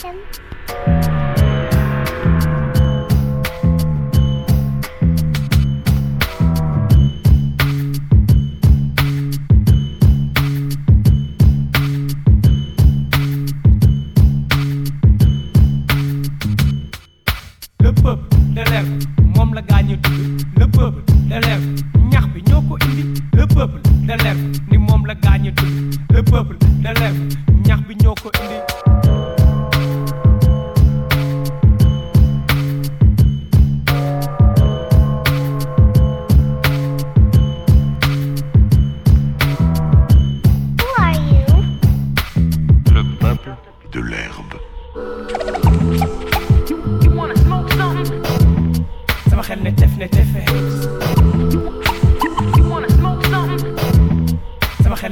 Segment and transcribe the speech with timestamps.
[0.00, 0.39] tell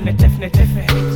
[0.04, 1.07] sama xel ne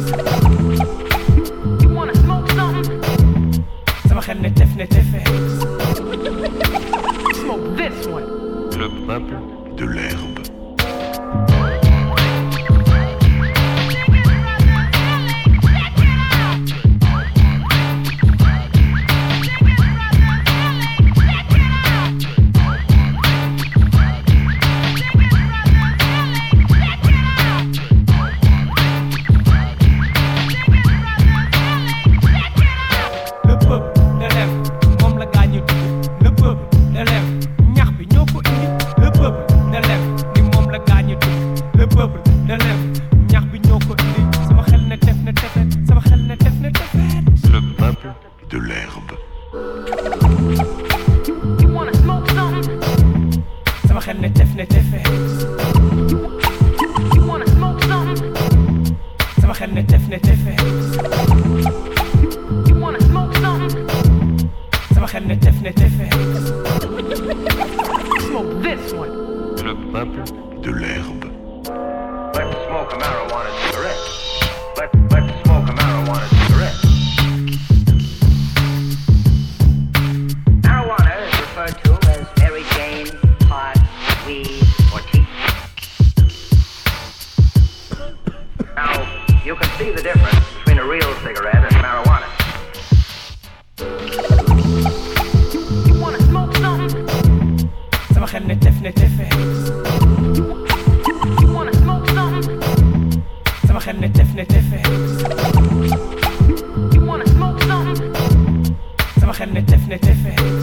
[109.42, 110.61] xel ne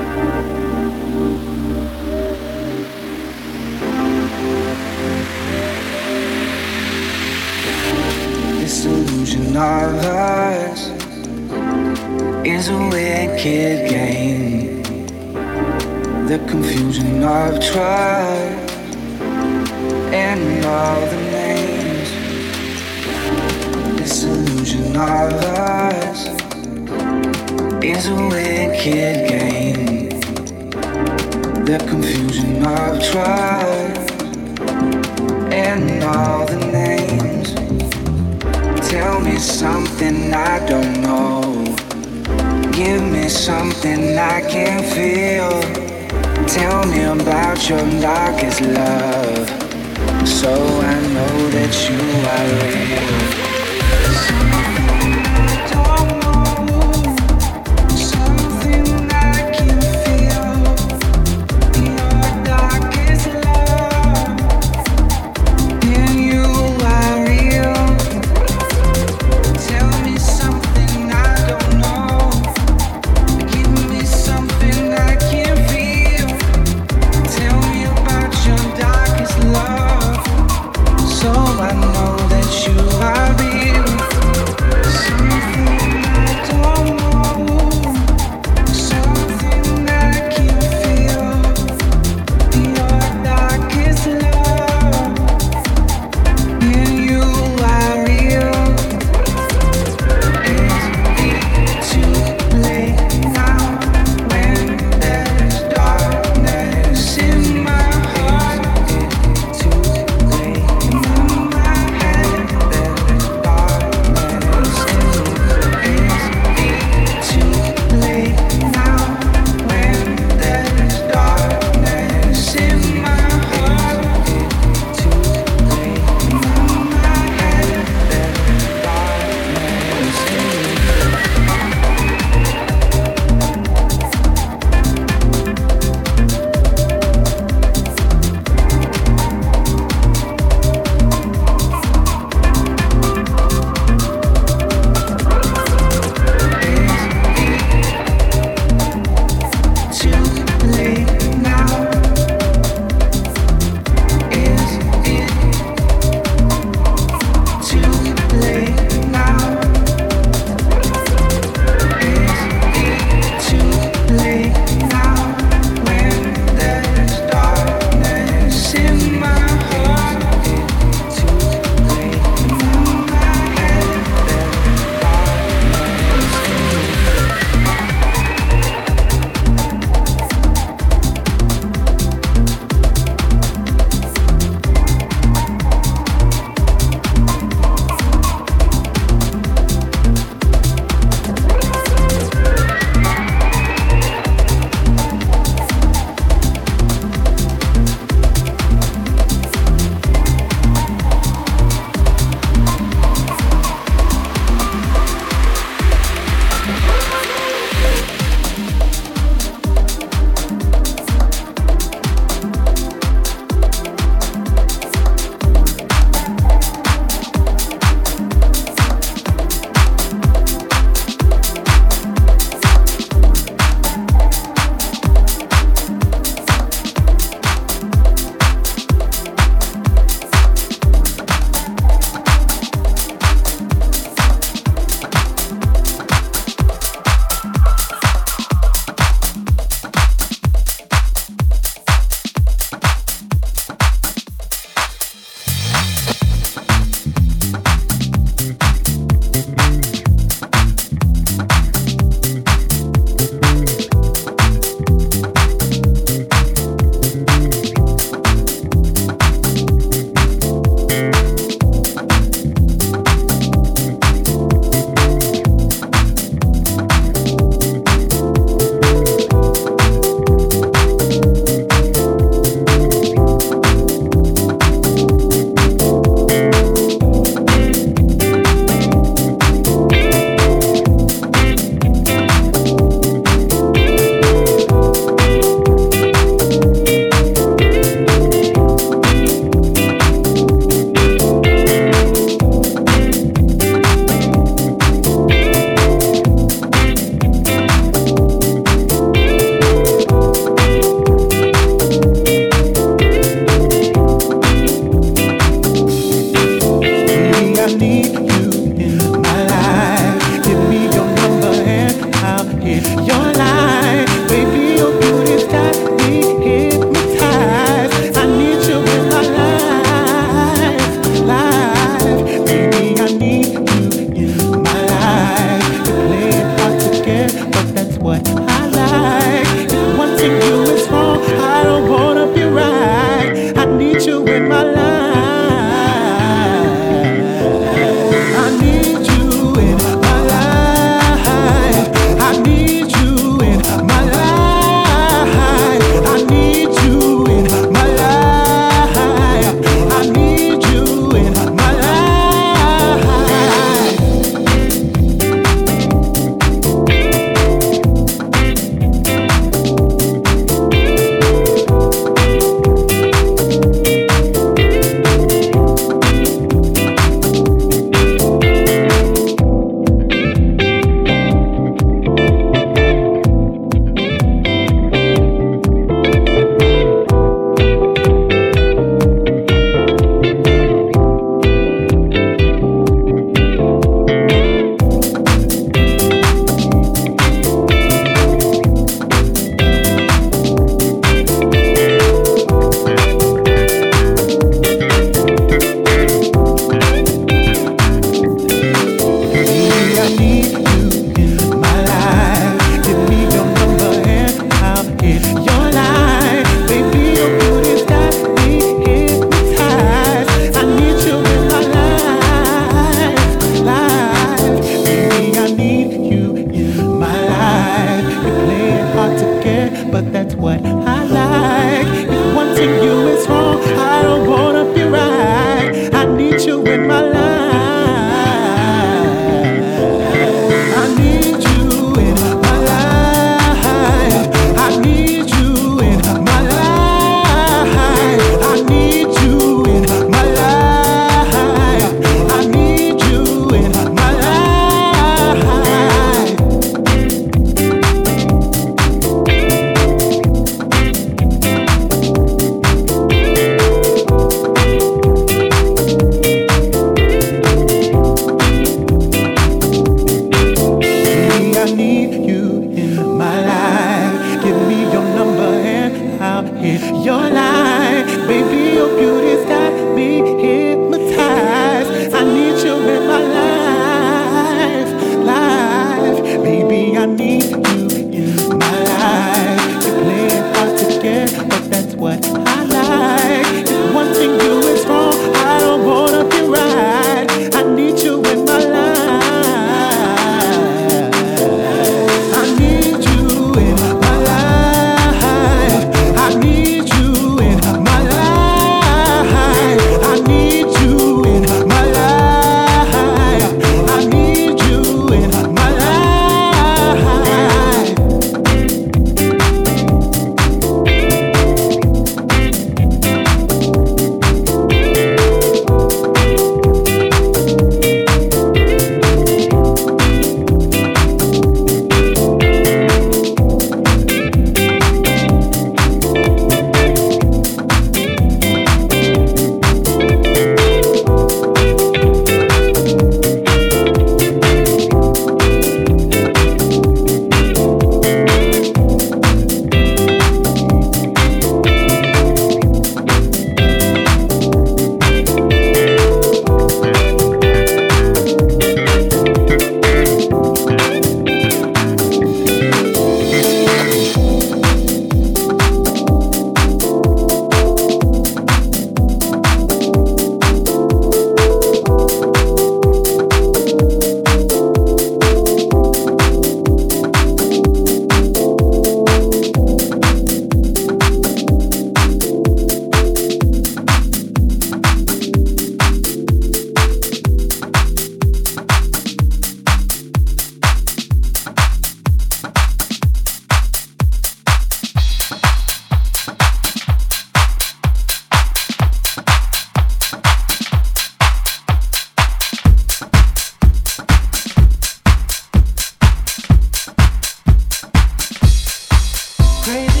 [599.63, 600.00] Crazy